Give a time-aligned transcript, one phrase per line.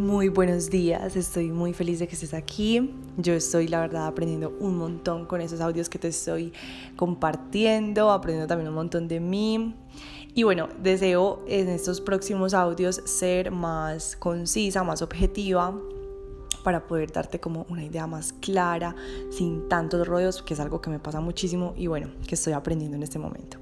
[0.00, 2.90] Muy buenos días, estoy muy feliz de que estés aquí.
[3.18, 6.54] Yo estoy, la verdad, aprendiendo un montón con esos audios que te estoy
[6.96, 9.74] compartiendo, aprendiendo también un montón de mí.
[10.34, 15.78] Y bueno, deseo en estos próximos audios ser más concisa, más objetiva,
[16.60, 18.94] para poder darte como una idea más clara,
[19.30, 22.96] sin tantos rollos, que es algo que me pasa muchísimo y bueno, que estoy aprendiendo
[22.96, 23.58] en este momento.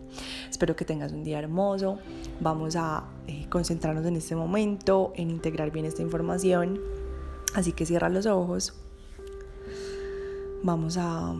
[0.50, 1.98] Espero que tengas un día hermoso.
[2.40, 6.80] Vamos a eh, concentrarnos en este momento, en integrar bien esta información.
[7.54, 8.75] Así que cierra los ojos.
[10.62, 11.34] Vamos a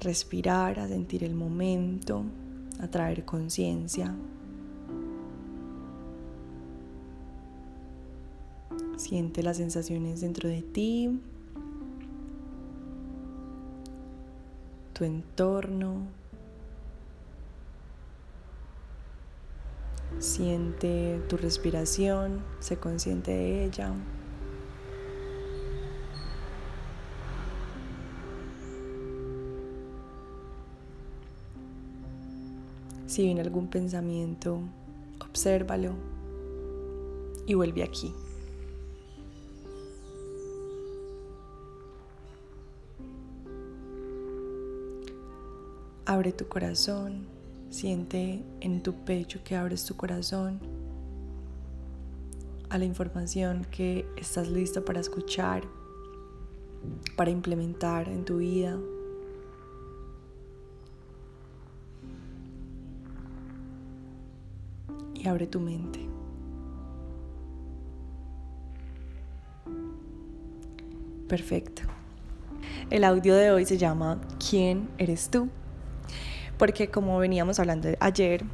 [0.00, 2.24] respirar, a sentir el momento,
[2.80, 4.14] a traer conciencia
[8.98, 11.20] Siente las sensaciones dentro de ti,
[14.92, 16.08] tu entorno.
[20.18, 23.94] Siente tu respiración, sé consciente de ella.
[33.06, 34.58] Si viene algún pensamiento,
[35.20, 35.92] obsérvalo
[37.46, 38.12] y vuelve aquí.
[46.08, 47.26] Abre tu corazón,
[47.68, 50.58] siente en tu pecho que abres tu corazón
[52.70, 55.64] a la información que estás listo para escuchar,
[57.14, 58.78] para implementar en tu vida.
[65.12, 66.08] Y abre tu mente.
[71.28, 71.82] Perfecto.
[72.88, 75.50] El audio de hoy se llama ¿Quién eres tú?
[76.58, 78.44] Porque como veníamos hablando ayer,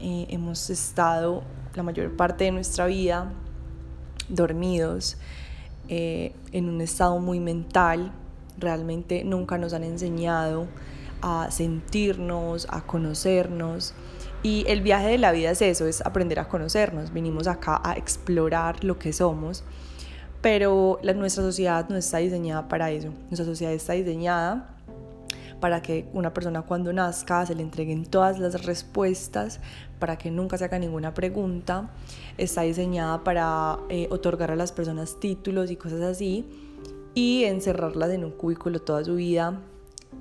[0.00, 3.32] eh, hemos estado la mayor parte de nuestra vida
[4.28, 5.16] dormidos,
[5.88, 8.12] eh, en un estado muy mental,
[8.58, 10.66] realmente nunca nos han enseñado
[11.20, 13.94] a sentirnos, a conocernos.
[14.42, 17.12] Y el viaje de la vida es eso, es aprender a conocernos.
[17.12, 19.62] Vinimos acá a explorar lo que somos,
[20.40, 23.10] pero la, nuestra sociedad no está diseñada para eso.
[23.30, 24.71] Nuestra sociedad está diseñada
[25.62, 29.60] para que una persona cuando nazca se le entreguen todas las respuestas,
[30.00, 31.88] para que nunca se haga ninguna pregunta.
[32.36, 36.44] Está diseñada para eh, otorgar a las personas títulos y cosas así
[37.14, 39.60] y encerrarlas en un cubículo toda su vida.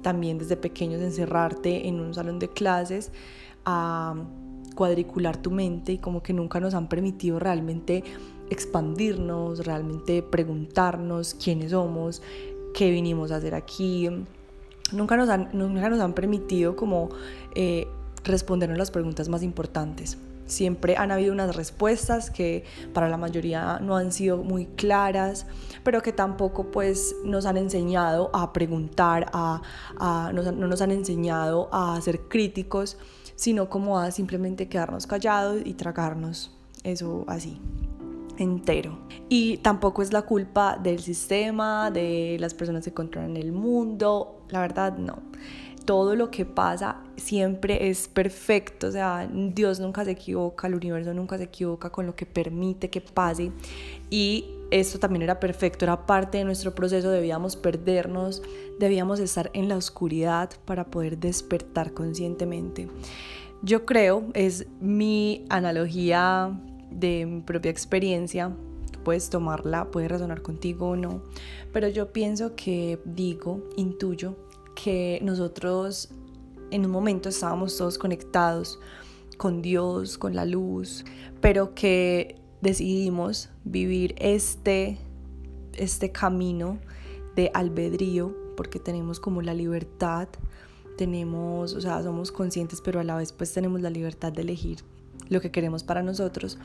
[0.03, 3.11] También desde pequeños encerrarte en un salón de clases
[3.65, 4.13] a
[4.75, 8.03] cuadricular tu mente y como que nunca nos han permitido realmente
[8.51, 12.21] expandirnos, realmente preguntarnos quiénes somos,
[12.75, 14.07] qué vinimos a hacer aquí,
[14.91, 17.09] nunca nos han, nunca nos han permitido como
[17.55, 17.87] eh,
[18.23, 20.17] respondernos las preguntas más importantes.
[20.45, 25.45] Siempre han habido unas respuestas que para la mayoría no han sido muy claras,
[25.83, 29.61] pero que tampoco pues nos han enseñado a preguntar, a,
[30.33, 32.97] no nos han enseñado a ser críticos,
[33.35, 36.51] sino como a simplemente quedarnos callados y tragarnos
[36.83, 37.61] eso así
[38.41, 38.97] entero.
[39.29, 44.61] Y tampoco es la culpa del sistema, de las personas que controlan el mundo, la
[44.61, 45.19] verdad no.
[45.85, 51.13] Todo lo que pasa siempre es perfecto, o sea, Dios nunca se equivoca, el universo
[51.13, 53.51] nunca se equivoca con lo que permite que pase
[54.09, 58.41] y esto también era perfecto, era parte de nuestro proceso, debíamos perdernos,
[58.79, 62.87] debíamos estar en la oscuridad para poder despertar conscientemente.
[63.63, 66.57] Yo creo, es mi analogía
[66.91, 68.55] de mi propia experiencia,
[69.03, 71.21] puedes tomarla, puede resonar contigo o no,
[71.73, 74.35] pero yo pienso que digo, intuyo,
[74.75, 76.09] que nosotros
[76.71, 78.79] en un momento estábamos todos conectados
[79.37, 81.03] con Dios, con la luz,
[81.41, 84.97] pero que decidimos vivir este,
[85.73, 86.79] este camino
[87.35, 90.27] de albedrío, porque tenemos como la libertad,
[90.97, 94.83] tenemos, o sea, somos conscientes, pero a la vez pues tenemos la libertad de elegir
[95.31, 96.59] lo que queremos para nosotros,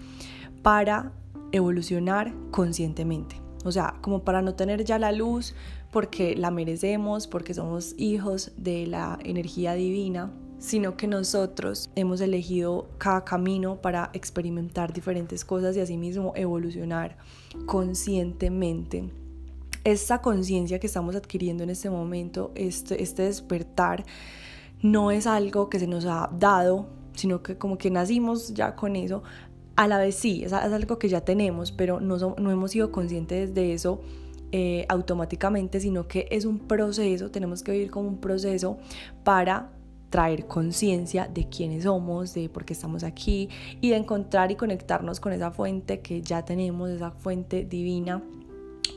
[0.62, 1.12] para
[1.52, 3.40] evolucionar conscientemente.
[3.64, 5.54] O sea, como para no tener ya la luz
[5.90, 12.88] porque la merecemos, porque somos hijos de la energía divina, sino que nosotros hemos elegido
[12.98, 17.16] cada camino para experimentar diferentes cosas y asimismo evolucionar
[17.66, 19.10] conscientemente.
[19.84, 24.04] Esta conciencia que estamos adquiriendo en este momento, este, este despertar,
[24.82, 28.96] no es algo que se nos ha dado sino que como que nacimos ya con
[28.96, 29.22] eso.
[29.74, 33.52] A la vez sí, es, algo que ya tenemos, pero no, no hemos sido conscientes
[33.52, 34.00] de eso
[34.52, 38.78] eh, automáticamente, sino que es un proceso, tenemos que vivir como un proceso
[39.24, 39.72] para
[40.08, 43.48] traer conciencia de quiénes somos, de por qué estamos aquí
[43.80, 48.22] y de encontrar y conectarnos con esa fuente que ya tenemos, esa fuente divina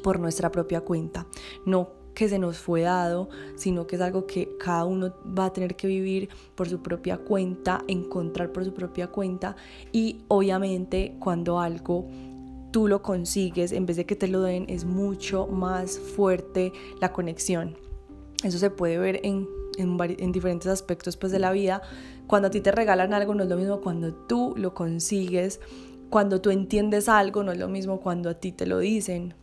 [0.03, 1.25] por nuestra propia cuenta.
[1.65, 5.53] No que se nos fue dado, sino que es algo que cada uno va a
[5.53, 9.55] tener que vivir por su propia cuenta, encontrar por su propia cuenta
[9.93, 12.07] y obviamente cuando algo
[12.71, 17.13] tú lo consigues, en vez de que te lo den, es mucho más fuerte la
[17.13, 17.77] conexión.
[18.43, 21.81] Eso se puede ver en, en, diferentes aspectos pues, de la vida.
[22.27, 25.61] Cuando a ti te regalan algo no es lo mismo cuando tú lo consigues.
[26.09, 29.35] Cuando tú entiendes algo no es lo mismo cuando a ti te lo dicen.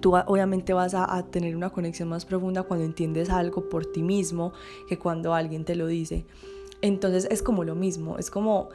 [0.00, 4.52] Tú obviamente vas a, tener una conexión más profunda cuando entiendes algo por ti mismo
[4.88, 6.26] que cuando alguien te lo dice.
[6.82, 8.68] Entonces es como lo mismo, es como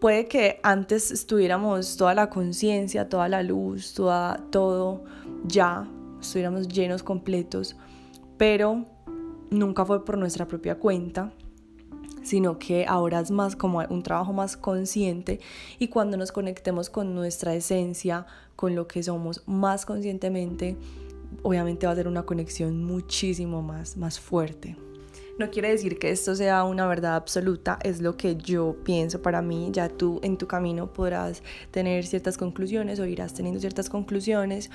[0.00, 5.04] puede que antes estuviéramos toda la conciencia, toda la luz, toda, todo
[5.44, 5.88] ya,
[6.20, 7.76] estuviéramos llenos completos,
[8.36, 8.84] pero
[9.50, 11.32] nunca fue por nuestra propia cuenta,
[12.28, 15.40] sino que ahora es más como un trabajo más consciente
[15.78, 18.26] y cuando nos conectemos con nuestra esencia,
[18.56, 20.76] con lo que somos más conscientemente,
[21.42, 24.76] obviamente va a ser una conexión muchísimo más, más fuerte.
[25.38, 29.40] No quiere decir que esto sea una verdad absoluta, es lo que yo pienso para
[29.40, 29.68] mí.
[29.72, 34.68] Ya tú en tu camino podrás tener ciertas conclusiones o irás teniendo ciertas conclusiones.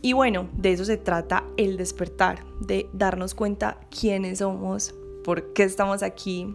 [0.00, 4.94] Y bueno, de eso se trata el despertar, de darnos cuenta quiénes somos,
[5.26, 6.52] por qué estamos aquí,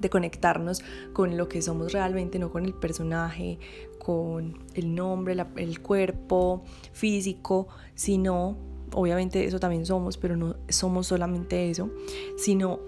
[0.00, 0.82] de conectarnos
[1.12, 3.60] con lo que somos realmente, no con el personaje,
[4.00, 8.56] con el nombre, el cuerpo físico, sino
[8.92, 11.88] obviamente eso también somos, pero no somos solamente eso,
[12.36, 12.80] sino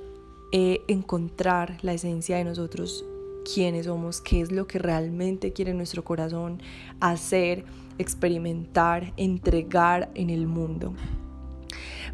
[0.50, 3.04] eh, encontrar la esencia de nosotros,
[3.54, 6.60] quiénes somos, qué es lo que realmente quiere nuestro corazón
[6.98, 7.64] hacer,
[7.98, 10.94] experimentar, entregar en el mundo.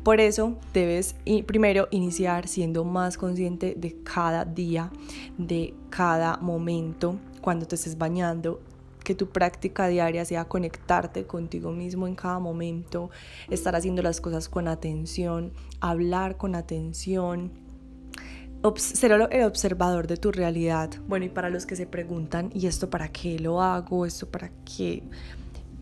[0.03, 1.15] Por eso debes
[1.47, 4.91] primero iniciar siendo más consciente de cada día,
[5.39, 8.61] de cada momento, cuando te estés bañando,
[9.05, 13.11] que tu práctica diaria sea conectarte contigo mismo en cada momento,
[13.49, 17.53] estar haciendo las cosas con atención, hablar con atención,
[18.77, 20.91] ser el observador de tu realidad.
[21.09, 24.07] Bueno, y para los que se preguntan, ¿y esto para qué lo hago?
[24.07, 25.03] ¿Esto para qué?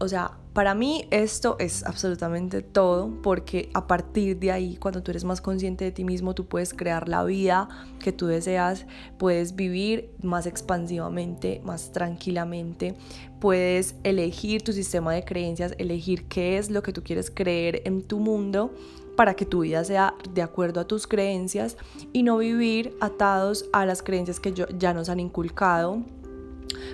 [0.03, 5.11] O sea, para mí esto es absolutamente todo porque a partir de ahí, cuando tú
[5.11, 7.69] eres más consciente de ti mismo, tú puedes crear la vida
[8.03, 8.87] que tú deseas,
[9.19, 12.95] puedes vivir más expansivamente, más tranquilamente,
[13.41, 18.03] puedes elegir tu sistema de creencias, elegir qué es lo que tú quieres creer en
[18.03, 18.75] tu mundo
[19.17, 21.77] para que tu vida sea de acuerdo a tus creencias
[22.15, 26.03] y no vivir atados a las creencias que ya nos han inculcado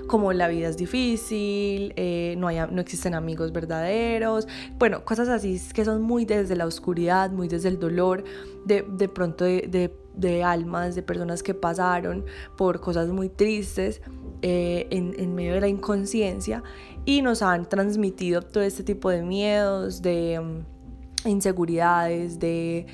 [0.06, 4.46] como la vida es difícil, eh, no, hay, no existen amigos verdaderos,
[4.78, 8.25] bueno, cosas así que son muy desde la oscuridad, muy desde el dolor,
[8.64, 12.25] de, de pronto de, de, almas, de personas que pasaron
[12.56, 14.00] por cosas muy tristes
[14.43, 16.62] eh, en, en medio de la inconsciencia
[17.05, 22.87] y nos han transmitido todo este tipo de miedos, de mm, inseguridades, de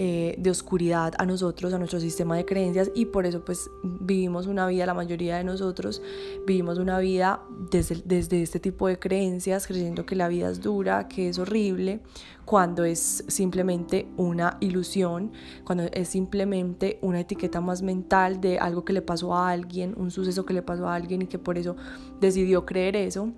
[0.00, 4.46] eh, de oscuridad a nosotros, a nuestro sistema de creencias y por eso pues vivimos
[4.46, 6.00] una vida, la mayoría de nosotros
[6.46, 7.42] vivimos una vida
[7.72, 12.00] desde, desde este tipo de creencias, creyendo que la vida es dura, que es horrible,
[12.44, 15.32] cuando es simplemente una ilusión,
[15.64, 20.12] cuando es simplemente una etiqueta más mental de algo que le pasó a alguien, un
[20.12, 21.74] suceso que le pasó a alguien y que por eso
[22.20, 23.32] decidió creer eso.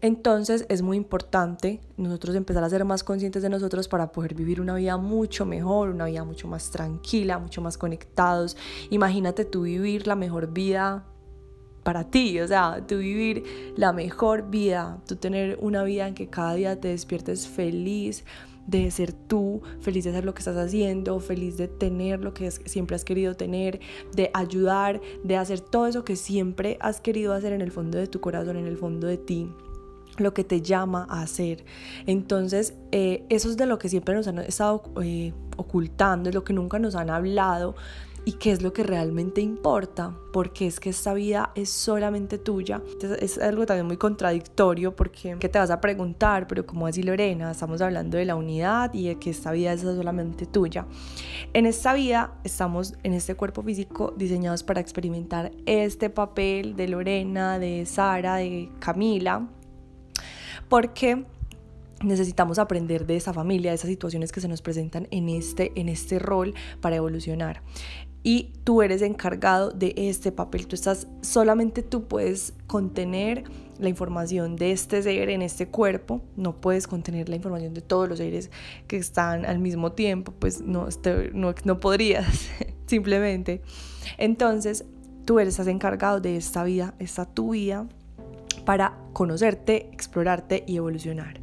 [0.00, 4.60] Entonces es muy importante nosotros empezar a ser más conscientes de nosotros para poder vivir
[4.60, 8.56] una vida mucho mejor, una vida mucho más tranquila, mucho más conectados.
[8.90, 11.04] Imagínate tú vivir la mejor vida
[11.82, 16.28] para ti, o sea, tú vivir la mejor vida, tú tener una vida en que
[16.28, 18.24] cada día te despiertes feliz
[18.68, 22.50] de ser tú, feliz de hacer lo que estás haciendo, feliz de tener lo que
[22.50, 23.80] siempre has querido tener,
[24.14, 28.06] de ayudar, de hacer todo eso que siempre has querido hacer en el fondo de
[28.06, 29.50] tu corazón, en el fondo de ti
[30.20, 31.64] lo que te llama a hacer.
[32.06, 36.44] Entonces, eh, eso es de lo que siempre nos han estado eh, ocultando, es lo
[36.44, 37.74] que nunca nos han hablado
[38.28, 42.82] y qué es lo que realmente importa, porque es que esta vida es solamente tuya.
[43.20, 46.46] es algo también muy contradictorio porque ¿qué te vas a preguntar?
[46.46, 49.80] Pero como así Lorena, estamos hablando de la unidad y de que esta vida es
[49.80, 50.86] solamente tuya.
[51.54, 57.58] En esta vida estamos en este cuerpo físico diseñados para experimentar este papel de Lorena,
[57.58, 59.48] de Sara, de Camila
[60.68, 61.24] porque
[62.02, 65.88] necesitamos aprender de esa familia, de esas situaciones que se nos presentan en este, en
[65.88, 67.62] este rol para evolucionar.
[68.22, 73.44] Y tú eres encargado de este papel, tú estás, solamente tú puedes contener
[73.78, 78.08] la información de este ser en este cuerpo, no puedes contener la información de todos
[78.08, 78.50] los seres
[78.88, 82.50] que están al mismo tiempo, pues no, este, no, no podrías.
[82.88, 83.62] simplemente.
[84.16, 84.84] Entonces,
[85.24, 87.86] tú eres encargado de esta vida, esta tu vida,
[88.68, 91.40] para conocerte, explorarte y evolucionar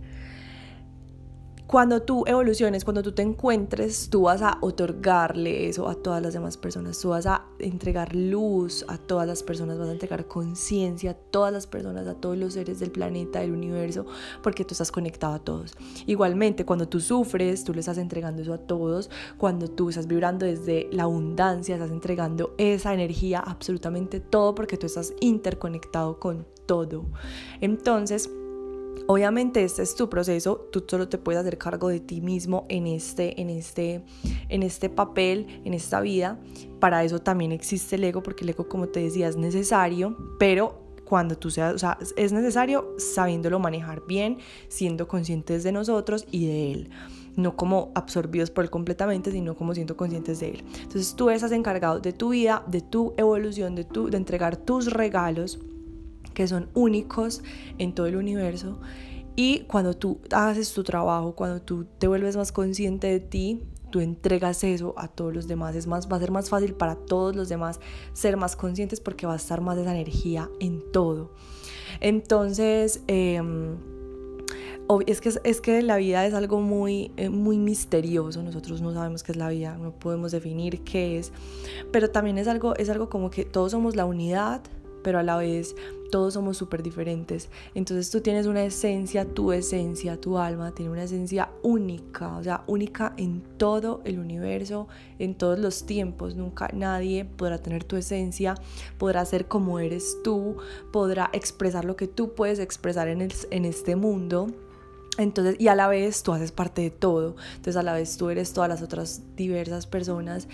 [1.68, 6.34] cuando tú evoluciones, cuando tú te encuentres, tú vas a otorgarle eso a todas las
[6.34, 11.12] demás personas, tú vas a entregar luz a todas las personas, vas a entregar conciencia
[11.12, 14.06] a todas las personas, a todos los seres del planeta, del universo,
[14.44, 15.76] porque tú estás conectado a todos.
[16.06, 20.46] Igualmente, cuando tú sufres, tú le estás entregando eso a todos, cuando tú estás vibrando
[20.46, 27.06] desde la abundancia, estás entregando esa energía absolutamente todo, porque tú estás interconectado con todo.
[27.60, 28.30] Entonces,
[29.08, 32.88] Obviamente este es tu proceso, tú solo te puedes hacer cargo de ti mismo en
[32.88, 34.04] este, en este,
[34.50, 36.40] en este papel, en esta vida.
[36.80, 40.82] Para eso también existe el ego, porque el ego, como te decía, es necesario, pero
[41.06, 46.48] cuando tú seas, o sea, es necesario sabiéndolo manejar bien, siendo conscientes de nosotros y
[46.48, 46.90] de él
[47.36, 50.64] no como absorbidos por él completamente, sino como siendo conscientes de él.
[50.82, 54.92] Entonces tú estás encargado de tu vida, de tu evolución, de, tu, de entregar tus
[54.92, 55.60] regalos
[56.34, 57.44] que son únicos
[57.78, 58.80] en todo el universo.
[59.36, 64.00] Y cuando tú haces tu trabajo, cuando tú te vuelves más consciente de ti, tú
[64.00, 65.76] entregas eso a todos los demás.
[65.76, 67.80] Es más, va a ser más fácil para todos los demás
[68.14, 71.32] ser más conscientes porque va a estar más esa energía en todo.
[72.02, 73.78] Entonces, em,
[75.06, 78.44] es, que, es que la vida es algo muy, eh, muy misterioso.
[78.44, 81.32] Nosotros no sabemos qué es la vida, no podemos definir qué es.
[81.92, 84.62] Pero también es algo, es algo como que todos somos la unidad,
[85.06, 85.76] pero a la vez
[86.10, 87.50] todos somos súper diferentes.
[87.76, 92.64] Entonces tú tienes una esencia, tu esencia, tu alma tiene una esencia única, o sea,
[92.66, 94.88] única en todo el universo,
[95.20, 96.36] en todos los tiempos.
[96.36, 98.56] Nunca nadie podrá tener tu esencia,
[98.98, 100.58] podrá ser como eres tú,
[100.92, 103.22] podrá expresar lo que tú puedes expresar en,
[103.52, 104.48] en este mundo.
[105.20, 107.36] Entonces, y a la vez tú haces parte de todo.
[107.58, 110.48] Entonces, a la vez tú eres todas las otras diversas personas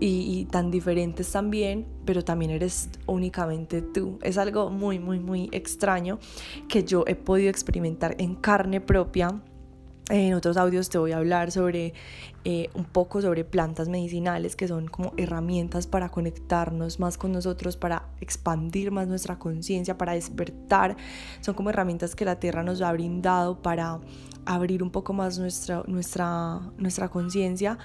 [0.00, 4.18] y, tan diferentes también, pero también eres únicamente tú.
[4.22, 6.18] Es algo muy, muy, muy extraño
[6.68, 9.40] que yo he podido experimentar en carne propia.
[10.10, 11.94] En otros audios te voy a hablar sobre
[12.44, 17.76] eh, un poco sobre plantas medicinales que son como herramientas para conectarnos más con nosotros,
[17.76, 20.96] para expandir más nuestra conciencia, para despertar.
[21.40, 24.00] Son como herramientas que la tierra nos ha brindado para
[24.46, 27.78] abrir un poco más nuestra, nuestra, nuestra conciencia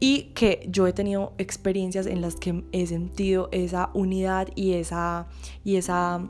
[0.00, 5.26] y que yo he tenido experiencias en las que he sentido esa unidad y esa,
[5.62, 6.26] y esa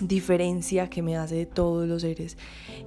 [0.00, 2.36] diferencia que me hace de todos los seres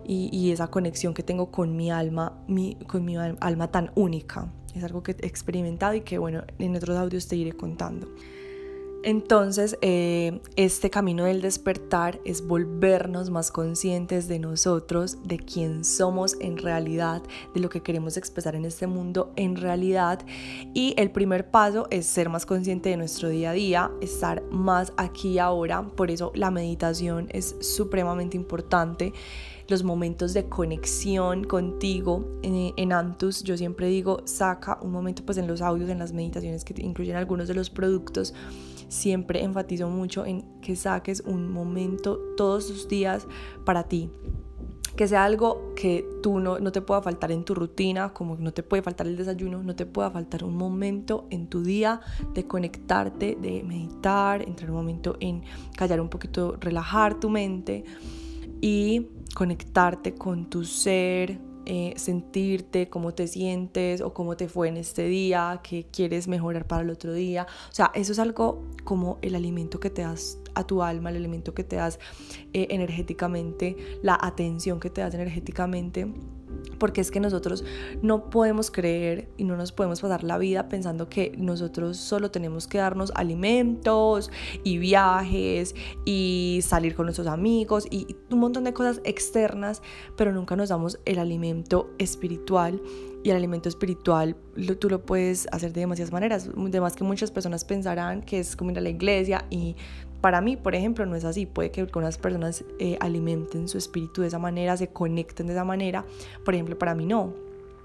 [0.05, 4.51] y, esa conexión que tengo con mi alma, mi, con mi alma tan única.
[4.75, 8.07] Es algo que he experimentado y que bueno, en otros audios te iré contando.
[9.05, 16.37] Entonces, eh, este camino del despertar es volvernos más conscientes de nosotros, de quién somos
[16.39, 17.21] en realidad,
[17.53, 20.25] de lo que queremos expresar en este mundo en realidad.
[20.73, 24.93] Y el primer paso es ser más consciente de nuestro día a día, estar más
[24.95, 25.83] aquí ahora.
[25.83, 29.11] Por eso la meditación es supremamente importante
[29.67, 33.43] los momentos de conexión contigo en, en, Antus.
[33.43, 37.17] Yo siempre digo, saca un momento pues en los audios, en las meditaciones que incluyen
[37.17, 38.33] algunos de los productos
[38.87, 43.27] siempre enfatizo mucho en que saques un momento todos los días
[43.65, 44.09] para ti.
[44.95, 48.53] Que sea algo que tú no, no te pueda faltar en tu rutina, como no
[48.53, 52.01] te puede faltar el desayuno, no te pueda faltar un momento en tu día
[52.35, 55.43] de conectarte, de meditar, entrar un momento en
[55.75, 57.83] callar un poquito, relajar tu mente
[58.61, 64.77] y conectarte con tu ser, eh, sentirte, cómo te sientes o cómo te fue en
[64.77, 67.47] este día, qué quieres mejorar para el otro día.
[67.69, 71.17] O sea, eso es algo como el alimento que te das a tu alma, el
[71.17, 71.99] alimento que te das
[72.53, 76.07] eh, energéticamente, la atención que te das energéticamente
[76.83, 77.63] porque es que nosotros
[78.01, 82.67] no podemos creer y no nos podemos pasar la vida pensando que nosotros solo tenemos
[82.67, 84.29] que darnos alimentos
[84.65, 89.81] y viajes y salir con nuestros amigos y un montón de cosas externas,
[90.17, 92.81] pero nunca nos damos el alimento espiritual
[93.23, 94.35] y el alimento espiritual
[94.77, 96.49] tú lo puedes hacer de demasiadas maneras.
[96.53, 99.77] Además que muchas personas pensarán que es como ir a la iglesia y
[100.23, 101.45] para mí, por ejemplo, no es así.
[101.45, 105.65] Puede que algunas personas eh, alimenten su espíritu de esa manera, se conecten de esa
[105.65, 106.05] manera.
[106.45, 107.33] Por ejemplo, para mí no.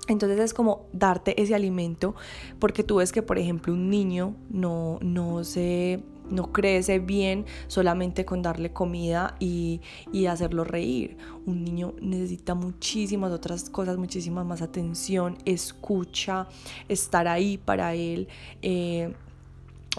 [0.06, 2.14] Entonces es como darte ese alimento
[2.60, 8.24] porque tú ves que, por ejemplo, un niño no, no se no crece bien solamente
[8.24, 9.80] con darle comida y,
[10.12, 11.16] y, hacerlo reír.
[11.44, 16.46] Un niño necesita muchísimas otras cosas, muchísima más atención, escucha,
[16.88, 18.28] estar ahí para él.
[18.62, 19.12] Eh,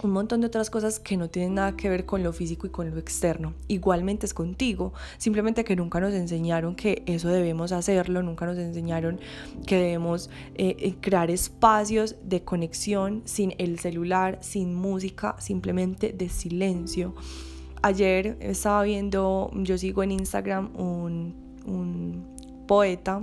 [0.02, 2.70] un montón de otras cosas que no tienen nada que ver con lo físico y
[2.70, 3.54] con lo externo.
[3.68, 9.20] Igualmente es contigo, simplemente que nunca nos enseñaron que eso debemos hacerlo, nunca nos enseñaron
[9.66, 16.28] que debemos eh, eh, crear espacios de conexión sin el celular, sin música, simplemente de
[16.28, 17.14] silencio.
[17.82, 21.34] Ayer estaba viendo, yo sigo en Instagram un,
[21.66, 23.22] un poeta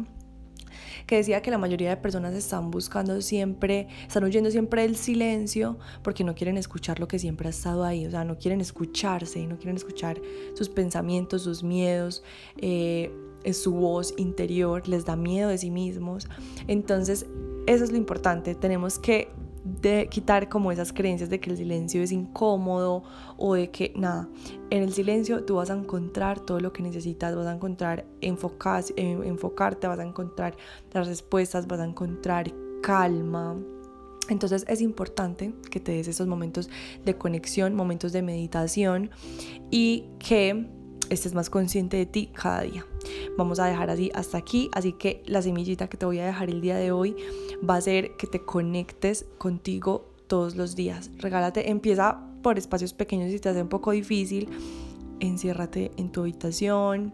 [1.05, 5.77] que decía que la mayoría de personas están buscando siempre, están huyendo siempre del silencio
[6.03, 9.45] porque no quieren escuchar lo que siempre ha estado ahí, o sea, no quieren escucharse,
[9.47, 10.19] no quieren escuchar
[10.53, 12.23] sus pensamientos, sus miedos.
[12.57, 13.11] Eh,
[13.53, 16.27] su voz interior, les da miedo de sí mismos.
[16.67, 17.25] Entonces,
[17.65, 18.55] eso es lo importante.
[18.55, 19.29] Tenemos que
[19.81, 23.03] de quitar como esas creencias de que el silencio es incómodo
[23.37, 24.29] o de que nada,
[24.69, 28.83] en el silencio tú vas a encontrar todo lo que necesitas, vas a encontrar enfocar,
[28.95, 30.55] enfocarte, vas a encontrar
[30.93, 33.57] las respuestas, vas a encontrar calma.
[34.29, 36.69] Entonces es importante que te des esos momentos
[37.05, 39.09] de conexión, momentos de meditación
[39.71, 40.69] y que
[41.09, 42.85] estés más consciente de ti cada día.
[43.37, 46.49] Vamos a dejar así hasta aquí, así que la semillita que te voy a dejar
[46.49, 47.15] el día de hoy
[47.67, 51.09] va a ser que te conectes contigo todos los días.
[51.17, 54.49] Regálate, empieza por espacios pequeños si te hace un poco difícil,
[55.19, 57.13] enciérrate en tu habitación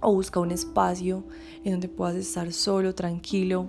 [0.00, 1.24] o busca un espacio
[1.64, 3.68] en donde puedas estar solo, tranquilo,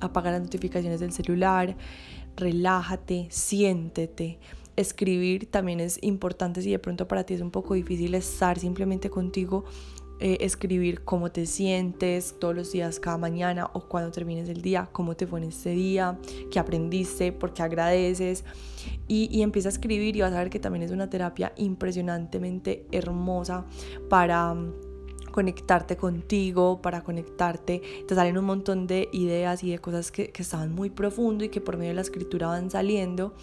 [0.00, 1.76] apaga las notificaciones del celular,
[2.36, 4.38] relájate, siéntete
[4.82, 9.10] escribir también es importante si de pronto para ti es un poco difícil estar simplemente
[9.10, 9.64] contigo.
[10.24, 14.88] Eh, escribir cómo te sientes todos los días, cada mañana o cuando termines el día,
[14.92, 16.16] cómo te fue en este día,
[16.48, 18.44] qué aprendiste, por qué agradeces
[19.08, 22.86] y, y empieza a escribir y vas a ver que también es una terapia impresionantemente
[22.92, 23.66] hermosa
[24.08, 24.74] para mm,
[25.32, 30.42] conectarte contigo, para conectarte, te salen un montón de ideas y de cosas que, que
[30.42, 33.34] estaban muy profundo y que por medio de la escritura van saliendo.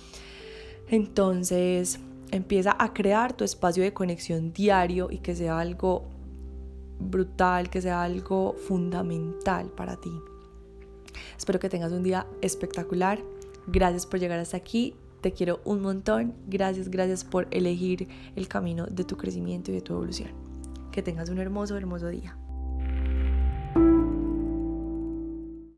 [0.89, 1.99] Entonces
[2.31, 6.05] empieza a crear tu espacio de conexión diario y que sea algo
[6.99, 10.11] brutal, que sea algo fundamental para ti.
[11.37, 13.19] Espero que tengas un día espectacular.
[13.67, 14.95] Gracias por llegar hasta aquí.
[15.21, 16.33] Te quiero un montón.
[16.47, 20.31] Gracias, gracias por elegir el camino de tu crecimiento y de tu evolución.
[20.91, 22.35] Que tengas un hermoso, hermoso día.